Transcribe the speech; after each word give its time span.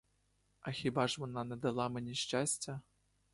А 0.61 0.71
хіба 0.71 1.07
ж 1.07 1.15
вона 1.21 1.43
не 1.43 1.55
дала 1.55 1.89
мені 1.89 2.13
щастя! 2.15 2.81